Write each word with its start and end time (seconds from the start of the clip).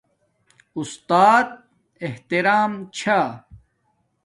استات 0.79 1.49
احترام 2.05 2.71
چھا 2.97 3.19